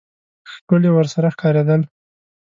[0.53, 1.81] ښکلي ورسره ښکارېدل.